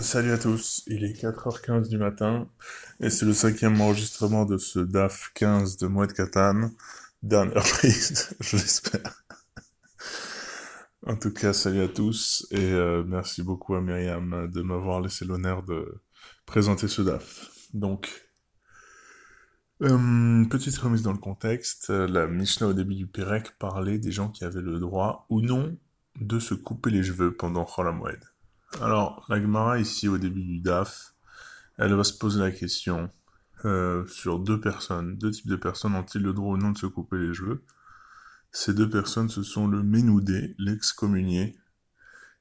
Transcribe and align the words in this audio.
Salut 0.00 0.30
à 0.30 0.38
tous, 0.38 0.84
il 0.86 1.04
est 1.04 1.20
4h15 1.20 1.88
du 1.88 1.98
matin 1.98 2.48
et 3.00 3.10
c'est 3.10 3.26
le 3.26 3.32
cinquième 3.32 3.80
enregistrement 3.80 4.44
de 4.44 4.56
ce 4.56 4.78
DAF 4.78 5.32
15 5.34 5.76
de 5.76 5.86
Moued 5.88 6.12
Katan. 6.12 6.70
Dernière 7.22 7.62
prise, 7.68 8.36
je 8.38 8.56
l'espère. 8.56 9.24
En 11.04 11.16
tout 11.16 11.32
cas, 11.32 11.52
salut 11.52 11.82
à 11.82 11.88
tous 11.88 12.46
et 12.52 12.72
euh, 12.72 13.02
merci 13.04 13.42
beaucoup 13.42 13.74
à 13.74 13.80
Myriam 13.80 14.48
de 14.52 14.62
m'avoir 14.62 15.00
laissé 15.00 15.24
l'honneur 15.24 15.64
de 15.64 16.00
présenter 16.46 16.86
ce 16.86 17.02
DAF. 17.02 17.50
Donc, 17.74 18.30
euh, 19.82 20.44
petite 20.44 20.78
remise 20.78 21.02
dans 21.02 21.12
le 21.12 21.18
contexte, 21.18 21.90
la 21.90 22.28
Mishnah 22.28 22.68
au 22.68 22.72
début 22.72 22.94
du 22.94 23.06
Pérec 23.06 23.58
parlait 23.58 23.98
des 23.98 24.12
gens 24.12 24.28
qui 24.28 24.44
avaient 24.44 24.62
le 24.62 24.78
droit 24.78 25.26
ou 25.28 25.40
non 25.40 25.76
de 26.20 26.38
se 26.38 26.54
couper 26.54 26.90
les 26.90 27.02
cheveux 27.02 27.34
pendant 27.34 27.64
Cholamoued. 27.64 28.20
Alors, 28.74 29.24
la 29.28 29.40
Gemara 29.40 29.80
ici 29.80 30.08
au 30.08 30.18
début 30.18 30.44
du 30.44 30.60
DAF, 30.60 31.14
elle 31.78 31.94
va 31.94 32.04
se 32.04 32.12
poser 32.12 32.38
la 32.38 32.50
question 32.50 33.10
euh, 33.64 34.06
sur 34.06 34.38
deux 34.38 34.60
personnes, 34.60 35.16
deux 35.16 35.30
types 35.30 35.48
de 35.48 35.56
personnes 35.56 35.94
ont-ils 35.94 36.22
le 36.22 36.32
droit 36.32 36.54
ou 36.54 36.58
non 36.58 36.70
de 36.70 36.78
se 36.78 36.86
couper 36.86 37.18
les 37.18 37.34
cheveux? 37.34 37.64
Ces 38.52 38.74
deux 38.74 38.88
personnes, 38.88 39.30
ce 39.30 39.42
sont 39.42 39.66
le 39.66 39.82
Ménoudé, 39.82 40.54
l'ex-communié, 40.58 41.58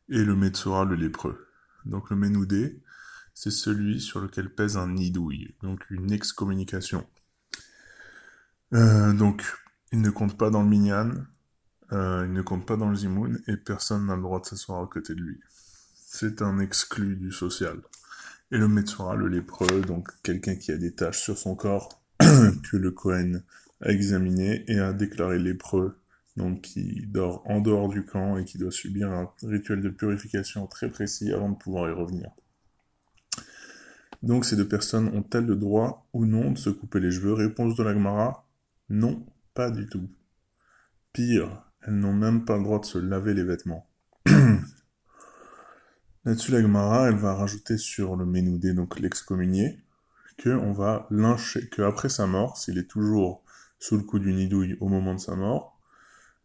et 0.09 0.23
le 0.23 0.35
Metsora, 0.35 0.85
le 0.85 0.95
lépreux. 0.95 1.47
Donc 1.85 2.09
le 2.09 2.17
Ménoudé, 2.17 2.83
c'est 3.33 3.52
celui 3.52 3.99
sur 4.02 4.19
lequel 4.19 4.53
pèse 4.53 4.77
un 4.77 4.89
nidouille, 4.89 5.55
donc 5.63 5.89
une 5.89 6.11
excommunication. 6.11 7.07
Euh, 8.73 9.13
donc, 9.13 9.44
il 9.94 10.02
ne 10.02 10.09
compte 10.09 10.38
pas 10.38 10.49
dans 10.49 10.61
le 10.61 10.69
minyan, 10.69 11.13
euh, 11.94 12.25
il 12.27 12.33
ne 12.33 12.41
compte 12.41 12.67
pas 12.67 12.75
dans 12.75 12.89
le 12.89 12.95
zimoun, 12.95 13.41
et 13.47 13.55
personne 13.55 14.05
n'a 14.05 14.17
le 14.17 14.21
droit 14.21 14.41
de 14.41 14.45
s'asseoir 14.45 14.83
à 14.83 14.88
côté 14.88 15.16
de 15.16 15.21
lui 15.21 15.39
c'est 16.09 16.41
un 16.41 16.59
exclu 16.59 17.17
du 17.17 17.34
social. 17.34 17.81
Et 18.52 18.57
le 18.57 18.70
Metsura, 18.70 19.16
le 19.16 19.27
lépreux, 19.27 19.81
donc 19.81 20.09
quelqu'un 20.23 20.55
qui 20.55 20.71
a 20.71 20.77
des 20.77 20.93
taches 20.93 21.22
sur 21.22 21.38
son 21.38 21.53
corps 21.53 22.02
que 22.19 22.77
le 22.77 22.91
Kohen 22.91 23.44
a 23.81 23.89
examiné 23.91 24.63
et 24.72 24.80
a 24.80 24.94
déclaré 24.94 25.38
lépreux, 25.38 26.00
donc 26.38 26.61
qui 26.61 27.05
dort 27.08 27.44
en 27.45 27.59
dehors 27.59 27.89
du 27.89 28.05
camp 28.05 28.38
et 28.38 28.45
qui 28.45 28.58
doit 28.58 28.72
subir 28.72 29.11
un 29.11 29.30
rituel 29.44 29.81
de 29.81 29.89
purification 29.89 30.66
très 30.66 30.89
précis 30.89 31.33
avant 31.33 31.50
de 31.50 31.58
pouvoir 31.58 31.89
y 31.89 31.94
revenir. 31.94 32.31
Donc 34.23 34.45
ces 34.45 34.55
deux 34.55 34.67
personnes 34.67 35.09
ont-elles 35.09 35.45
le 35.45 35.58
droit 35.58 36.08
ou 36.13 36.25
non 36.25 36.52
de 36.52 36.58
se 36.58 36.69
couper 36.69 37.02
les 37.02 37.11
cheveux? 37.11 37.33
Réponse 37.33 37.75
de 37.75 37.83
l'Agmara, 37.83 38.47
non, 38.89 39.25
pas 39.53 39.69
du 39.69 39.88
tout. 39.88 40.09
Pire, 41.11 41.69
elles 41.81 42.00
n'ont 42.00 42.13
même 42.13 42.45
pas 42.45 42.58
le 42.58 42.63
droit 42.63 42.80
de 42.80 42.85
se 42.85 42.97
laver 42.97 43.33
les 43.33 43.44
vêtements. 43.44 43.86
Là-dessus, 46.28 46.52
la 46.52 46.61
Gemara, 46.61 47.08
elle 47.08 47.16
va 47.16 47.33
rajouter 47.36 47.78
sur 47.78 48.17
le 48.17 48.25
Ménoudé, 48.25 48.73
donc 48.73 49.00
l'excommunié, 49.00 49.80
que 50.38 50.50
on 50.50 50.73
va 50.73 51.08
lyncher, 51.09 51.69
que 51.69 51.81
après 51.81 52.09
sa 52.09 52.28
mort, 52.28 52.58
s'il 52.58 52.78
est 52.78 52.89
toujours 52.89 53.45
sous 53.80 53.95
le 53.95 54.03
coup 54.03 54.19
du 54.19 54.34
nidouille 54.34 54.75
au 54.81 54.89
moment 54.89 55.16
de 55.16 55.22
sa 55.22 55.38
mort, 55.38 55.80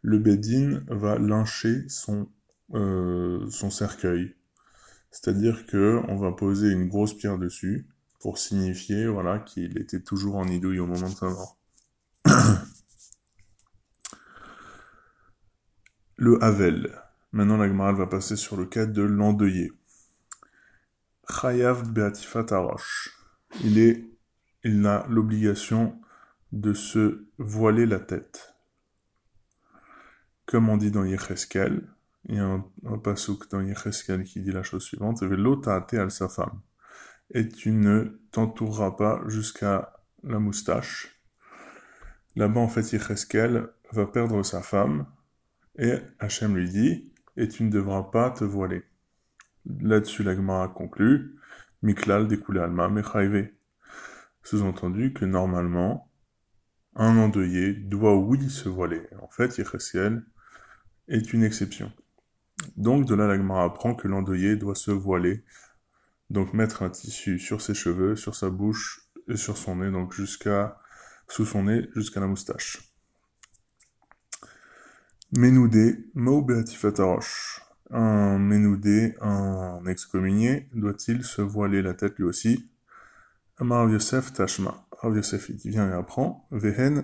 le 0.01 0.19
Bédine 0.19 0.85
va 0.87 1.19
lyncher 1.19 1.83
son, 1.89 2.29
euh, 2.73 3.45
son 3.49 3.69
cercueil. 3.69 4.37
C'est-à-dire 5.11 5.65
que 5.65 5.99
on 6.07 6.15
va 6.15 6.31
poser 6.31 6.69
une 6.69 6.87
grosse 6.87 7.13
pierre 7.13 7.37
dessus 7.37 7.85
pour 8.21 8.37
signifier, 8.37 9.05
voilà, 9.07 9.39
qu'il 9.39 9.77
était 9.77 9.99
toujours 9.99 10.37
en 10.37 10.45
nidouille 10.45 10.79
au 10.79 10.87
moment 10.87 11.09
de 11.09 11.15
sa 11.15 11.27
mort. 11.27 11.57
le 16.15 16.41
Havel. 16.41 17.02
Maintenant, 17.33 17.57
la 17.57 17.67
Gemara 17.67 17.93
va 17.93 18.05
passer 18.05 18.35
sur 18.35 18.57
le 18.57 18.67
cas 18.67 18.85
de 18.85 19.01
l'endeuillé. 19.01 19.73
Chayav 21.27 21.91
Beatifat 21.91 22.45
Arosh. 22.51 23.09
Il 23.63 23.79
est, 23.79 24.05
il 24.63 24.85
a 24.85 25.07
l'obligation 25.09 25.99
de 26.51 26.75
se 26.75 27.25
voiler 27.39 27.87
la 27.87 27.99
tête. 27.99 28.53
Comme 30.45 30.69
on 30.69 30.77
dit 30.77 30.91
dans 30.91 31.05
Yecheskel, 31.05 31.89
il 32.25 32.35
y 32.35 32.39
a 32.39 32.45
un, 32.45 32.65
un 32.85 33.01
dans 33.49 33.61
Yecheskel 33.61 34.23
qui 34.25 34.41
dit 34.43 34.51
la 34.51 34.61
chose 34.61 34.83
suivante, 34.83 35.23
L'autate 35.23 35.95
al 35.95 36.11
sa 36.11 36.29
femme. 36.29 36.61
Et 37.31 37.49
tu 37.49 37.71
ne 37.71 38.21
t'entoureras 38.31 38.91
pas 38.91 39.23
jusqu'à 39.27 39.93
la 40.21 40.37
moustache. 40.37 41.19
Là-bas, 42.35 42.61
en 42.61 42.67
fait, 42.67 42.91
Yecheskel 42.91 43.69
va 43.91 44.05
perdre 44.05 44.43
sa 44.43 44.61
femme, 44.61 45.07
et 45.79 45.95
Hachem 46.19 46.55
lui 46.55 46.69
dit, 46.69 47.12
et 47.37 47.47
tu 47.47 47.63
ne 47.63 47.69
devras 47.69 48.03
pas 48.03 48.31
te 48.31 48.43
voiler. 48.43 48.83
Là-dessus, 49.65 50.23
la 50.23 50.35
Gemara 50.35 50.67
conclut, 50.67 51.35
Miklal 51.81 52.27
découlé 52.27 52.59
alma 52.59 52.89
mechaive. 52.89 53.49
Sous-entendu 54.43 55.13
que 55.13 55.25
normalement, 55.25 56.09
un 56.95 57.17
endeuillé 57.17 57.73
doit 57.73 58.15
oui 58.15 58.49
se 58.49 58.69
voiler. 58.69 59.01
En 59.21 59.29
fait, 59.29 59.57
Yechesiel 59.57 60.23
est 61.07 61.33
une 61.33 61.43
exception. 61.43 61.91
Donc 62.77 63.05
de 63.05 63.15
là, 63.15 63.27
la 63.27 63.37
Gemara 63.37 63.63
apprend 63.63 63.95
que 63.95 64.07
l'endeuillé 64.07 64.55
doit 64.55 64.75
se 64.75 64.91
voiler, 64.91 65.43
donc 66.29 66.53
mettre 66.53 66.83
un 66.83 66.89
tissu 66.89 67.39
sur 67.39 67.61
ses 67.61 67.73
cheveux, 67.73 68.15
sur 68.15 68.35
sa 68.35 68.49
bouche 68.49 69.09
et 69.27 69.37
sur 69.37 69.57
son 69.57 69.77
nez, 69.77 69.91
donc 69.91 70.13
jusqu'à 70.13 70.79
sous 71.27 71.45
son 71.45 71.63
nez 71.63 71.89
jusqu'à 71.95 72.19
la 72.19 72.27
moustache. 72.27 72.92
Ménoudé, 75.35 75.97
Mao 76.13 76.43
Beatifatarosh. 76.43 77.59
Un 77.89 78.37
ménoudé, 78.37 79.15
un 79.19 79.83
excommunié, 79.87 80.69
doit-il 80.75 81.23
se 81.23 81.41
voiler 81.41 81.81
la 81.81 81.95
tête 81.95 82.19
lui 82.19 82.25
aussi? 82.25 82.69
Amar 83.57 83.89
Yosef 83.89 84.31
Tashma. 84.31 84.85
Rav 84.91 85.15
Yosef 85.15 85.49
il 85.49 85.71
vient 85.71 85.89
et 85.89 85.93
apprend 85.93 86.47
Vehen 86.51 87.03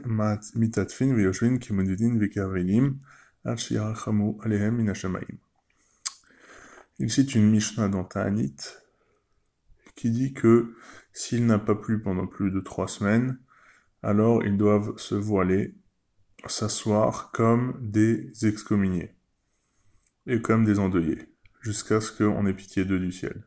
mitatfin 0.53 1.11
veyoshvin 1.15 1.57
kimudidin 1.57 2.19
vekavelim 2.19 2.99
achirachamu 3.45 4.35
alehem 4.43 4.75
minashamaim. 4.75 5.39
Il 6.99 7.09
cite 7.09 7.33
une 7.33 7.49
Mishnah 7.49 7.89
dans 7.89 8.03
Ta'anit 8.03 8.57
qui 9.95 10.11
dit 10.11 10.33
que 10.33 10.75
s'il 11.13 11.47
n'a 11.47 11.57
pas 11.57 11.73
plu 11.73 11.99
pendant 11.99 12.27
plus 12.27 12.51
de 12.51 12.59
trois 12.59 12.87
semaines, 12.87 13.39
alors 14.03 14.45
ils 14.45 14.55
doivent 14.55 14.95
se 14.97 15.15
voiler 15.15 15.73
s'asseoir 16.47 17.31
comme 17.31 17.77
des 17.81 18.31
excommuniés 18.47 19.13
et 20.27 20.41
comme 20.41 20.65
des 20.65 20.79
endeuillés, 20.79 21.29
jusqu'à 21.61 22.01
ce 22.01 22.11
qu'on 22.11 22.45
ait 22.45 22.53
pitié 22.53 22.85
d'eux 22.85 22.99
du 22.99 23.11
ciel. 23.11 23.43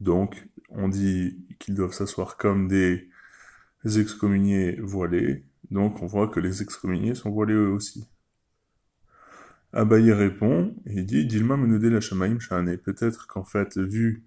Donc, 0.00 0.48
on 0.68 0.88
dit 0.88 1.46
qu'ils 1.58 1.74
doivent 1.74 1.92
s'asseoir 1.92 2.36
comme 2.36 2.68
des 2.68 3.08
excommuniés 3.84 4.78
voilés, 4.80 5.44
donc 5.70 6.02
on 6.02 6.06
voit 6.06 6.28
que 6.28 6.40
les 6.40 6.62
excommuniés 6.62 7.14
sont 7.14 7.30
voilés 7.30 7.54
eux 7.54 7.70
aussi. 7.70 8.08
Abaye 9.72 10.12
répond, 10.12 10.74
et 10.86 10.94
il 10.94 11.06
dit, 11.06 11.26
Dilma 11.26 11.56
menudé 11.56 11.90
la 11.90 12.00
shamaim. 12.00 12.38
Peut-être 12.82 13.26
qu'en 13.26 13.44
fait, 13.44 13.76
vu 13.76 14.24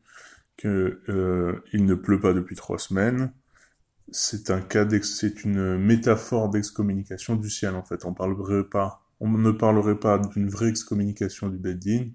que 0.58 1.02
euh, 1.10 1.60
ne 1.74 1.96
pleut 1.96 2.20
pas 2.20 2.34
depuis 2.34 2.56
trois 2.56 2.78
semaines, 2.78 3.34
c'est 4.12 4.52
un 4.52 4.62
cas 4.62 4.88
c'est 5.02 5.44
une 5.44 5.78
métaphore 5.78 6.50
d'excommunication 6.50 7.36
du 7.36 7.50
ciel 7.50 7.76
en 7.76 7.84
fait. 7.84 8.06
On 8.06 8.12
ne 8.12 9.52
parlerait 9.52 10.00
pas 10.00 10.20
d'une 10.20 10.50
vraie 10.50 10.70
excommunication 10.70 11.50
du 11.50 11.58
Beddin, 11.58 12.10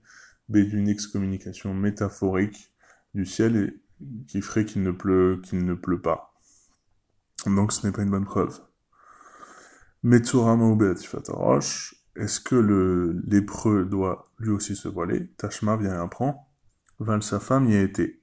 mais 0.48 0.64
d'une 0.64 0.88
excommunication 0.88 1.74
métaphorique 1.74 2.72
du 3.14 3.24
ciel 3.24 3.56
et 3.56 3.82
qui 4.26 4.42
ferait 4.42 4.64
qu'il 4.64 4.82
ne 4.82 4.90
pleut, 4.90 5.40
qu'il 5.42 5.64
ne 5.64 5.74
pleut 5.74 6.00
pas. 6.00 6.34
Donc 7.46 7.72
ce 7.72 7.86
n'est 7.86 7.92
pas 7.92 8.02
une 8.02 8.10
bonne 8.10 8.24
preuve. 8.24 8.60
Metsurama 10.02 10.74
Beatifatarash, 10.74 11.94
est-ce 12.14 12.40
que 12.40 12.54
le 12.54 13.20
lépreux 13.26 13.84
doit 13.84 14.30
lui 14.38 14.50
aussi 14.50 14.76
se 14.76 14.88
voiler? 14.88 15.28
Tashma 15.38 15.76
vient 15.76 15.94
et 15.94 15.98
apprend. 15.98 16.50
Val 16.98 17.22
sa 17.22 17.40
femme 17.40 17.68
y 17.68 17.76
a 17.76 17.82
été. 17.82 18.22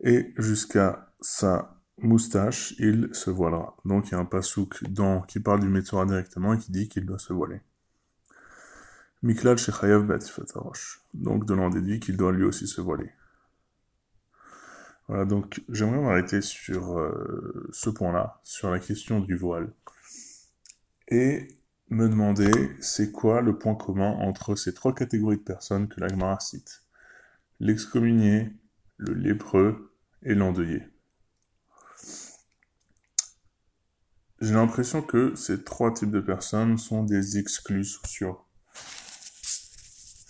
Et 0.00 0.32
jusqu'à 0.36 1.12
sa 1.20 1.77
moustache, 2.00 2.74
il 2.78 3.08
se 3.12 3.30
voilera. 3.30 3.76
Donc 3.84 4.08
il 4.08 4.12
y 4.12 4.14
a 4.14 4.18
un 4.18 4.24
pasouk 4.24 4.84
dans, 4.84 5.22
qui 5.22 5.40
parle 5.40 5.60
du 5.60 5.68
Metzora 5.68 6.06
directement 6.06 6.54
et 6.54 6.58
qui 6.58 6.72
dit 6.72 6.88
qu'il 6.88 7.06
doit 7.06 7.18
se 7.18 7.32
voiler. 7.32 7.60
Miklal 9.22 9.58
Shechayav 9.58 10.06
Beatifatarosh. 10.06 11.00
Donc 11.14 11.44
de 11.44 11.54
l'en 11.54 11.70
déduit 11.70 12.00
qu'il 12.00 12.16
doit 12.16 12.32
lui 12.32 12.44
aussi 12.44 12.66
se 12.66 12.80
voiler. 12.80 13.10
Voilà, 15.08 15.24
donc 15.24 15.62
j'aimerais 15.70 16.00
m'arrêter 16.00 16.42
sur 16.42 16.98
euh, 16.98 17.68
ce 17.72 17.88
point-là, 17.88 18.40
sur 18.44 18.70
la 18.70 18.78
question 18.78 19.20
du 19.20 19.36
voile. 19.36 19.72
Et 21.08 21.48
me 21.88 22.08
demander 22.08 22.50
c'est 22.80 23.10
quoi 23.10 23.40
le 23.40 23.56
point 23.56 23.74
commun 23.74 24.10
entre 24.20 24.54
ces 24.54 24.74
trois 24.74 24.94
catégories 24.94 25.38
de 25.38 25.42
personnes 25.42 25.88
que 25.88 26.00
l'Agmara 26.00 26.38
cite? 26.40 26.82
L'excommunié, 27.58 28.52
le 28.98 29.14
lépreux 29.14 29.92
et 30.22 30.34
l'endeuillé. 30.34 30.82
J'ai 34.40 34.54
l'impression 34.54 35.02
que 35.02 35.34
ces 35.34 35.64
trois 35.64 35.92
types 35.92 36.12
de 36.12 36.20
personnes 36.20 36.78
sont 36.78 37.02
des 37.02 37.38
exclus 37.38 37.84
sociaux. 37.84 38.38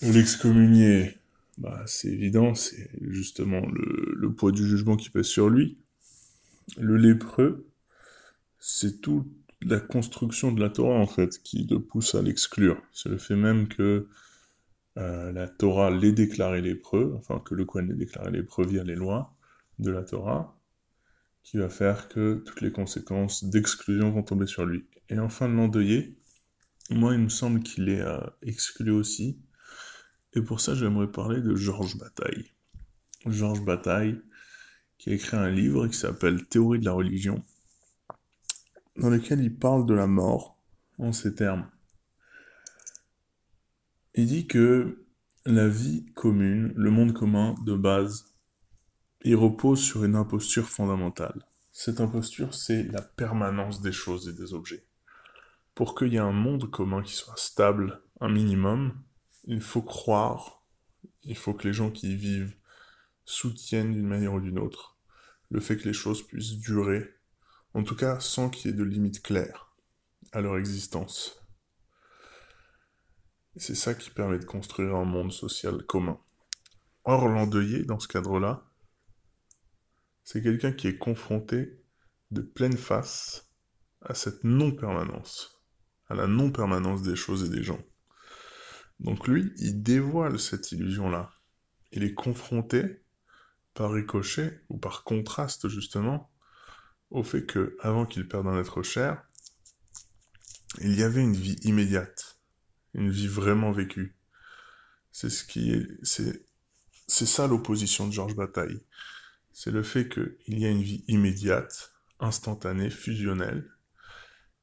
L'excommunié, 0.01 1.19
bah, 1.59 1.83
c'est 1.87 2.09
évident, 2.09 2.55
c'est 2.55 2.91
justement 3.03 3.61
le, 3.67 4.33
poids 4.33 4.51
du 4.51 4.67
jugement 4.67 4.97
qui 4.97 5.11
pèse 5.11 5.27
sur 5.27 5.51
lui. 5.51 5.79
Le 6.79 6.97
lépreux, 6.97 7.67
c'est 8.59 9.01
toute 9.03 9.27
la 9.61 9.81
construction 9.81 10.53
de 10.53 10.61
la 10.61 10.71
Torah, 10.71 10.99
en 10.99 11.07
fait, 11.07 11.43
qui 11.43 11.67
le 11.69 11.81
pousse 11.81 12.15
à 12.15 12.23
l'exclure. 12.23 12.81
C'est 12.93 13.11
le 13.11 13.19
fait 13.19 13.37
même 13.37 13.69
que 13.69 14.09
euh, 14.97 15.33
la 15.33 15.49
Torah 15.49 15.91
les 15.91 16.13
déclaré 16.13 16.63
lépreux, 16.63 17.15
enfin 17.19 17.41
que 17.41 17.55
le 17.55 17.65
Kohen 17.67 17.89
les 17.89 17.95
déclaré 17.95 18.31
lépreux 18.31 18.67
via 18.67 18.85
les 18.85 18.95
lois 18.95 19.35
de 19.79 19.91
la 19.91 20.03
Torah, 20.03 20.58
qui 21.49 21.57
va 21.57 21.71
faire 21.71 22.09
que 22.09 22.43
toutes 22.45 22.61
les 22.61 22.71
conséquences 22.71 23.43
d'exclusion 23.45 24.11
vont 24.11 24.23
tomber 24.23 24.47
sur 24.47 24.67
lui. 24.67 24.85
Et 25.09 25.19
enfin, 25.19 25.49
l'endeuillé, 25.49 26.19
moi 26.91 27.15
il 27.15 27.21
me 27.21 27.31
semble 27.31 27.61
qu'il 27.61 27.89
est 27.89 28.03
euh, 28.03 28.21
exclu 28.43 28.91
aussi, 28.91 29.41
et 30.35 30.43
pour 30.43 30.61
ça 30.61 30.75
j'aimerais 30.75 31.11
parler 31.11 31.41
de 31.41 31.55
Georges 31.55 31.97
Bataille. 31.97 32.53
Georges 33.25 33.65
Bataille, 33.65 34.21
qui 34.99 35.09
a 35.09 35.15
écrit 35.15 35.39
un 35.39 35.49
livre 35.49 35.87
qui 35.89 35.97
s'appelle 35.97 36.45
Théorie 36.45 36.81
de 36.81 36.85
la 36.85 36.93
religion, 36.93 37.43
dans 38.97 39.09
lequel 39.09 39.41
il 39.41 39.57
parle 39.57 39.87
de 39.87 39.95
la 39.95 40.07
mort 40.07 40.61
en 40.99 41.15
ces 41.15 41.35
termes. 41.35 41.71
Il 44.15 44.27
dit 44.27 44.47
que 44.47 45.07
la 45.47 45.67
vie 45.67 46.05
commune, 46.15 46.75
le 46.77 46.91
monde 46.91 47.15
commun 47.15 47.55
de 47.65 47.75
base, 47.75 48.35
il 49.23 49.37
repose 49.37 49.81
sur 49.83 50.05
une 50.05 50.17
imposture 50.17 50.69
fondamentale. 50.69 51.45
Cette 51.73 52.01
imposture, 52.01 52.55
c'est 52.55 52.83
la 52.85 53.03
permanence 53.03 53.81
des 53.81 53.93
choses 53.93 54.29
et 54.29 54.33
des 54.33 54.55
objets. 54.55 54.87
Pour 55.75 55.95
qu'il 55.95 56.13
y 56.13 56.17
ait 56.17 56.21
un 56.21 56.33
monde 56.33 56.71
commun 56.71 57.03
qui 57.03 57.15
soit 57.15 57.37
stable, 57.37 58.03
un 58.21 58.29
minimum, 58.29 59.01
il 59.45 59.61
faut 59.61 59.83
croire, 59.83 60.65
il 61.23 61.37
faut 61.37 61.55
que 61.55 61.67
les 61.69 61.75
gens 61.75 61.91
qui 61.91 62.13
y 62.13 62.17
vivent 62.17 62.57
soutiennent 63.25 63.93
d'une 63.93 64.07
manière 64.07 64.35
ou 64.35 64.41
d'une 64.41 64.59
autre 64.59 64.97
le 65.51 65.61
fait 65.61 65.77
que 65.77 65.89
les 65.89 65.95
choses 65.95 66.27
puissent 66.27 66.59
durer, 66.59 67.15
en 67.73 67.83
tout 67.83 67.97
cas 67.97 68.21
sans 68.21 68.51
qu'il 68.51 68.71
y 68.71 68.75
ait 68.75 68.77
de 68.77 68.85
limite 68.85 69.23
claire 69.23 69.73
à 70.33 70.43
leur 70.43 70.59
existence 70.59 71.39
c'est 73.59 73.75
ça 73.75 73.95
qui 73.95 74.11
permet 74.11 74.39
de 74.39 74.45
construire 74.45 74.95
un 74.95 75.05
monde 75.05 75.33
social 75.33 75.83
commun. 75.85 76.19
Or, 77.05 77.29
l'endeuillé, 77.29 77.85
dans 77.85 77.99
ce 77.99 78.09
cadre-là, 78.09 78.63
c'est 80.29 80.43
quelqu'un 80.43 80.73
qui 80.73 80.89
est 80.89 80.99
confronté 80.99 81.81
de 82.33 82.43
pleine 82.43 82.77
face 82.77 83.49
à 84.03 84.13
cette 84.13 84.45
non-permanence, 84.45 85.63
à 86.09 86.15
la 86.15 86.27
non-permanence 86.27 87.01
des 87.01 87.17
choses 87.17 87.45
et 87.45 87.49
des 87.49 87.63
gens. 87.63 87.81
Donc 89.01 89.27
lui, 89.27 89.55
il 89.57 89.83
dévoile 89.83 90.39
cette 90.39 90.71
illusion-là. 90.71 91.31
Il 91.93 92.05
est 92.05 92.13
confronté 92.13 93.03
par 93.73 93.91
ricochet 93.91 94.61
ou 94.69 94.77
par 94.77 95.03
contraste 95.03 95.69
justement 95.69 96.31
au 97.09 97.23
fait 97.23 97.47
que 97.47 97.75
avant 97.81 98.05
qu'il 98.05 98.29
perde 98.29 98.49
un 98.49 98.61
être 98.61 98.83
cher, 98.83 99.23
il 100.83 100.95
y 100.95 101.05
avait 101.05 101.23
une 101.23 101.37
vie 101.37 101.57
immédiate 101.63 102.39
une 102.93 103.11
vie 103.11 103.29
vraiment 103.29 103.73
vécue. 103.73 104.15
C'est 105.11 105.31
ce 105.31 105.45
qui 105.45 105.73
est, 105.73 105.87
c'est, 106.03 106.45
c'est 107.07 107.25
ça 107.25 107.47
l'opposition 107.47 108.07
de 108.07 108.13
Georges 108.13 108.37
Bataille. 108.37 108.85
C'est 109.61 109.73
le 109.73 109.83
fait 109.83 110.09
qu'il 110.09 110.61
y 110.61 110.67
a 110.67 110.71
une 110.71 110.85
vie 110.85 111.03
immédiate, 111.09 111.93
instantanée, 112.21 112.91
fusionnelle, 112.91 113.69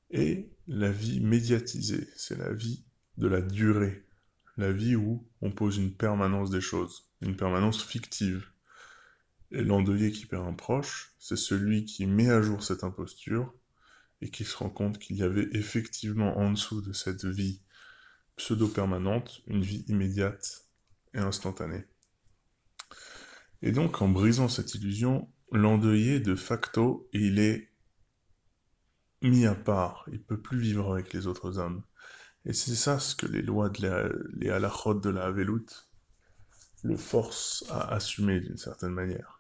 et 0.10 0.50
la 0.70 0.90
vie 0.90 1.20
médiatisée. 1.20 2.08
C'est 2.16 2.38
la 2.38 2.54
vie 2.54 2.86
de 3.18 3.28
la 3.28 3.42
durée. 3.42 4.06
La 4.56 4.72
vie 4.72 4.96
où 4.96 5.28
on 5.42 5.52
pose 5.52 5.80
une 5.80 5.94
permanence 5.94 6.50
des 6.50 6.62
choses, 6.62 7.10
une 7.20 7.36
permanence 7.36 7.84
fictive. 7.84 8.48
Et 9.52 9.66
l'endeuillé 9.66 10.14
qui 10.14 10.28
perd 10.28 10.48
un 10.48 10.54
proche, 10.54 11.14
c'est 11.20 11.36
celui 11.36 11.84
qui 11.84 12.06
met 12.06 12.30
à 12.30 12.42
jour 12.42 12.64
cette 12.64 12.86
imposture 12.86 13.54
et 14.22 14.30
qui 14.30 14.46
se 14.46 14.56
rend 14.56 14.70
compte 14.70 14.98
qu'il 14.98 15.18
y 15.18 15.24
avait 15.24 15.50
effectivement 15.52 16.38
en 16.38 16.52
dessous 16.52 16.82
de 16.82 16.94
cette 16.94 17.26
vie 17.26 17.62
pseudo-permanente, 18.38 19.42
une 19.48 19.62
vie 19.62 19.84
immédiate 19.90 20.70
et 21.14 21.20
instantanée. 21.20 21.84
Et 23.66 23.72
donc, 23.72 24.04
en 24.04 24.08
brisant 24.08 24.48
cette 24.48 24.76
illusion, 24.76 25.28
l'endeuillé, 25.52 26.20
de 26.20 26.36
facto, 26.36 27.10
il 27.14 27.40
est 27.40 27.72
mis 29.24 29.48
à 29.48 29.56
part, 29.56 30.06
il 30.12 30.22
peut 30.22 30.40
plus 30.40 30.60
vivre 30.60 30.94
avec 30.94 31.14
les 31.14 31.26
autres 31.26 31.58
hommes. 31.58 31.82
Et 32.46 32.54
c'est 32.54 32.76
ça 32.76 33.00
ce 33.00 33.16
que 33.16 33.26
les 33.26 33.42
lois 33.42 33.70
de 33.70 33.82
la, 33.82 34.08
les 34.36 34.52
halachot 34.52 34.94
de 34.94 35.10
la 35.10 35.26
Havelut 35.26 35.66
le 36.84 36.96
forcent 36.96 37.66
à 37.72 37.92
assumer 37.92 38.40
d'une 38.40 38.60
certaine 38.60 38.92
manière. 38.92 39.40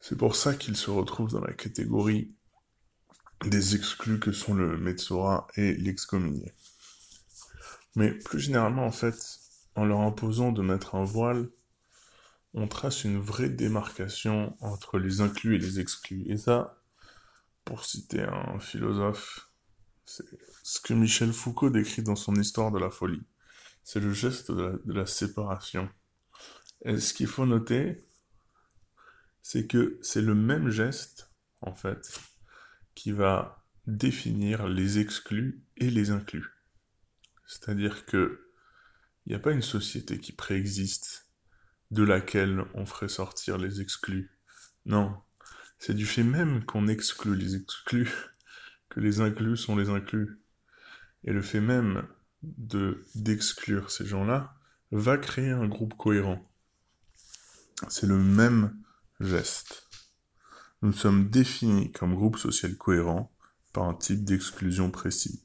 C'est 0.00 0.18
pour 0.18 0.36
ça 0.36 0.54
qu'il 0.54 0.76
se 0.76 0.90
retrouve 0.90 1.32
dans 1.32 1.40
la 1.40 1.54
catégorie 1.54 2.34
des 3.46 3.74
exclus 3.74 4.20
que 4.20 4.32
sont 4.32 4.52
le 4.52 4.76
Metzora 4.76 5.46
et 5.56 5.72
l'excommunié. 5.72 6.52
Mais 7.96 8.10
plus 8.10 8.40
généralement, 8.40 8.84
en 8.84 8.92
fait, 8.92 9.47
en 9.78 9.84
leur 9.84 10.00
imposant 10.00 10.50
de 10.50 10.60
mettre 10.60 10.96
un 10.96 11.04
voile, 11.04 11.48
on 12.52 12.66
trace 12.66 13.04
une 13.04 13.20
vraie 13.20 13.48
démarcation 13.48 14.56
entre 14.60 14.98
les 14.98 15.20
inclus 15.20 15.54
et 15.54 15.58
les 15.58 15.78
exclus. 15.78 16.24
Et 16.26 16.36
ça, 16.36 16.82
pour 17.64 17.84
citer 17.84 18.22
un 18.22 18.58
philosophe, 18.58 19.50
c'est 20.04 20.24
ce 20.64 20.80
que 20.80 20.94
Michel 20.94 21.32
Foucault 21.32 21.70
décrit 21.70 22.02
dans 22.02 22.16
son 22.16 22.34
Histoire 22.34 22.72
de 22.72 22.78
la 22.78 22.90
folie. 22.90 23.22
C'est 23.84 24.00
le 24.00 24.12
geste 24.12 24.50
de 24.50 24.62
la, 24.62 24.72
de 24.84 24.92
la 24.92 25.06
séparation. 25.06 25.88
Et 26.84 26.98
ce 26.98 27.14
qu'il 27.14 27.28
faut 27.28 27.46
noter, 27.46 28.04
c'est 29.42 29.68
que 29.68 30.00
c'est 30.02 30.22
le 30.22 30.34
même 30.34 30.70
geste, 30.70 31.30
en 31.60 31.74
fait, 31.74 32.20
qui 32.96 33.12
va 33.12 33.64
définir 33.86 34.66
les 34.66 34.98
exclus 34.98 35.62
et 35.76 35.88
les 35.88 36.10
inclus. 36.10 36.48
C'est-à-dire 37.46 38.06
que 38.06 38.47
il 39.28 39.32
n'y 39.32 39.36
a 39.36 39.40
pas 39.40 39.52
une 39.52 39.62
société 39.62 40.18
qui 40.18 40.32
préexiste 40.32 41.28
de 41.92 42.02
laquelle 42.02 42.64
on 42.74 42.84
ferait 42.84 43.08
sortir 43.08 43.58
les 43.58 43.80
exclus? 43.80 44.32
Non, 44.86 45.14
c'est 45.78 45.94
du 45.94 46.06
fait 46.06 46.24
même 46.24 46.64
qu'on 46.64 46.88
exclut 46.88 47.36
les 47.36 47.54
exclus 47.54 48.10
que 48.88 48.98
les 48.98 49.20
inclus 49.20 49.56
sont 49.56 49.76
les 49.76 49.90
inclus. 49.90 50.40
Et 51.22 51.32
le 51.32 51.42
fait 51.42 51.60
même 51.60 52.08
de 52.42 53.04
d'exclure 53.14 53.90
ces 53.90 54.06
gens-là 54.06 54.54
va 54.90 55.16
créer 55.16 55.50
un 55.50 55.68
groupe 55.68 55.96
cohérent. 55.96 56.44
C'est 57.88 58.06
le 58.06 58.18
même 58.18 58.76
geste 59.20 59.88
nous 60.82 60.92
sommes 60.92 61.28
définis 61.28 61.90
comme 61.92 62.14
groupe 62.14 62.38
social 62.38 62.76
cohérent 62.76 63.32
par 63.72 63.84
un 63.84 63.94
type 63.94 64.24
d'exclusion 64.24 64.90
précis. 64.90 65.44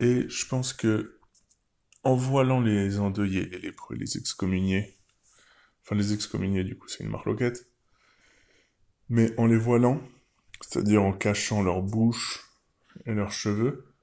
Et 0.00 0.28
je 0.28 0.46
pense 0.46 0.72
que, 0.72 1.18
en 2.04 2.14
voilant 2.14 2.60
les 2.60 2.98
endeuillés, 2.98 3.46
les 3.46 3.58
lépreux, 3.58 3.96
les 3.96 4.16
excommuniés, 4.18 4.96
enfin 5.82 5.96
les 5.96 6.12
excommuniés 6.12 6.64
du 6.64 6.76
coup 6.76 6.88
c'est 6.88 7.02
une 7.02 7.10
marloquette, 7.10 7.66
mais 9.08 9.38
en 9.38 9.46
les 9.46 9.56
voilant, 9.56 10.00
c'est-à-dire 10.60 11.02
en 11.02 11.12
cachant 11.12 11.62
leur 11.62 11.82
bouche 11.82 12.44
et 13.06 13.14
leurs 13.14 13.32
cheveux, 13.32 13.94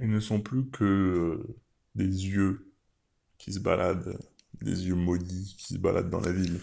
ils 0.00 0.10
ne 0.10 0.20
sont 0.20 0.40
plus 0.40 0.68
que 0.70 0.84
euh, 0.84 1.56
des 1.94 2.04
yeux 2.04 2.72
qui 3.38 3.52
se 3.52 3.60
baladent, 3.60 4.18
des 4.60 4.86
yeux 4.86 4.94
maudits 4.94 5.56
qui 5.58 5.74
se 5.74 5.78
baladent 5.78 6.10
dans 6.10 6.20
la 6.20 6.32
ville. 6.32 6.60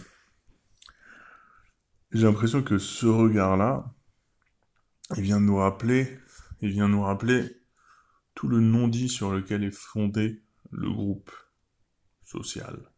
J'ai 2.12 2.24
l'impression 2.24 2.62
que 2.62 2.78
ce 2.78 3.06
regard-là, 3.06 3.94
il 5.16 5.22
vient 5.22 5.40
nous 5.40 5.56
rappeler, 5.56 6.18
il 6.60 6.70
vient 6.70 6.88
nous 6.88 7.02
rappeler 7.02 7.56
tout 8.34 8.48
le 8.48 8.60
non-dit 8.60 9.08
sur 9.08 9.32
lequel 9.32 9.64
est 9.64 9.74
fondé 9.74 10.42
le 10.72 10.90
groupe 10.90 11.30
social. 12.24 12.90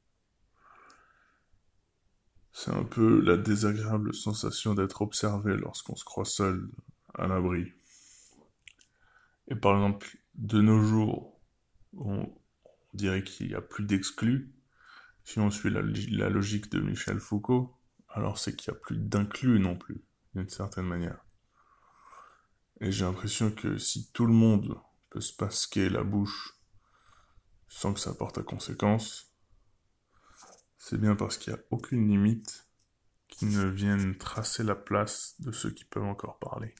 C'est 2.52 2.70
un 2.70 2.84
peu 2.84 3.20
la 3.20 3.36
désagréable 3.36 4.14
sensation 4.14 4.74
d'être 4.74 5.02
observé 5.02 5.56
lorsqu'on 5.56 5.96
se 5.96 6.04
croit 6.04 6.24
seul 6.24 6.70
à 7.14 7.26
l'abri. 7.26 7.72
Et 9.48 9.56
par 9.56 9.74
exemple, 9.74 10.16
de 10.34 10.60
nos 10.60 10.80
jours, 10.80 11.40
on 11.96 12.32
dirait 12.94 13.24
qu'il 13.24 13.48
n'y 13.48 13.54
a 13.54 13.60
plus 13.60 13.84
d'exclus. 13.84 14.54
Si 15.24 15.40
on 15.40 15.50
suit 15.50 15.70
la, 15.70 15.82
logique 16.28 16.70
de 16.70 16.80
Michel 16.80 17.18
Foucault, 17.18 17.76
alors 18.08 18.38
c'est 18.38 18.54
qu'il 18.54 18.72
n'y 18.72 18.78
a 18.78 18.80
plus 18.80 18.96
d'inclus 18.96 19.58
non 19.58 19.76
plus, 19.76 20.04
d'une 20.34 20.48
certaine 20.48 20.86
manière. 20.86 21.24
Et 22.80 22.92
j'ai 22.92 23.04
l'impression 23.04 23.50
que 23.50 23.78
si 23.78 24.10
tout 24.12 24.26
le 24.26 24.32
monde 24.32 24.78
peut 25.10 25.20
se 25.20 25.34
pasquer 25.34 25.88
la 25.88 26.04
bouche 26.04 26.54
sans 27.68 27.94
que 27.94 28.00
ça 28.00 28.14
porte 28.14 28.38
à 28.38 28.42
conséquence, 28.42 29.34
c'est 30.78 31.00
bien 31.00 31.16
parce 31.16 31.38
qu'il 31.38 31.52
n'y 31.52 31.58
a 31.58 31.62
aucune 31.70 32.06
limite 32.08 32.68
qui 33.28 33.46
ne 33.46 33.66
vienne 33.66 34.16
tracer 34.16 34.62
la 34.62 34.74
place 34.74 35.34
de 35.40 35.50
ceux 35.50 35.70
qui 35.70 35.84
peuvent 35.84 36.04
encore 36.04 36.38
parler. 36.38 36.74